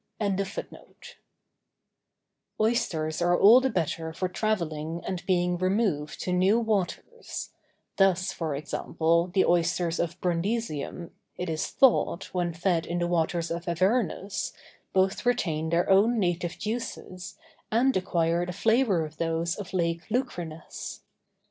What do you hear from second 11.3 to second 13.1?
it is thought, when fed in the